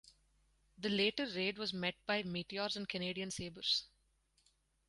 The 0.79 0.89
later 0.89 1.27
raid 1.27 1.59
was 1.59 1.73
met 1.75 1.93
by 2.07 2.23
Meteors 2.23 2.75
and 2.75 2.89
Canadian 2.89 3.29
Sabres. 3.29 3.83